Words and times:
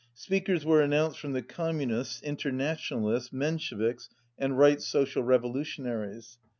Speakers 0.15 0.65
were 0.65 0.81
an 0.81 0.89
nounced 0.89 1.17
from 1.17 1.33
the 1.33 1.43
Communists, 1.43 2.21
Internationalists, 2.23 3.31
Mensheviks, 3.31 4.09
and 4.35 4.57
Right 4.57 4.81
Social 4.81 5.21
Revolutionaries. 5.21 6.39